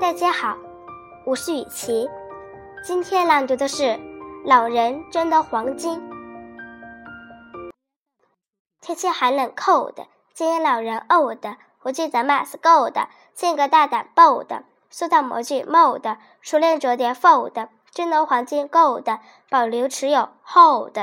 [0.00, 0.56] 大家好，
[1.26, 2.08] 我是雨琪，
[2.82, 3.82] 今天朗读的是
[4.44, 6.00] 《老人争得黄金》。
[8.80, 11.44] 天气寒冷 （cold），建议老人 old，
[11.82, 19.18] 不记得 must gold，性格大胆 bold，塑造模具 mold，熟练折叠 fold，争得黄金 gold，
[19.50, 20.96] 保留持有 hold。